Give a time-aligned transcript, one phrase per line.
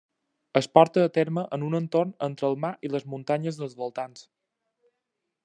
[0.59, 4.27] Es porta a terme en un entorn entre el mar i les muntanyes dels voltants.